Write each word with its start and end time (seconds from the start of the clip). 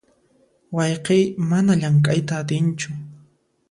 Wayqiy 0.75 1.23
mana 1.49 1.73
llamk'ayta 1.81 2.33
atinchu. 2.41 2.89